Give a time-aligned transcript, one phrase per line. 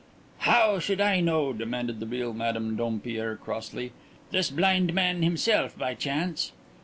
[0.39, 3.91] "How should I know?" demanded the real Madame Dompierre crossly.
[4.31, 6.51] "This blind man himself, by chance."